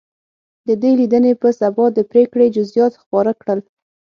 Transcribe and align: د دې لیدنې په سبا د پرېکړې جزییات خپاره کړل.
د 0.67 0.69
دې 0.81 0.91
لیدنې 0.99 1.33
په 1.41 1.49
سبا 1.59 1.85
د 1.93 1.99
پرېکړې 2.11 2.53
جزییات 2.55 2.93
خپاره 3.01 3.31
کړل. 3.41 3.59